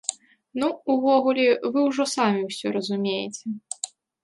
Ну, 0.61 0.69
увогуле, 0.93 1.45
вы 1.73 1.79
ўжо 1.91 2.03
самі 2.15 2.41
ўсё 2.49 2.67
разумееце! 2.81 3.45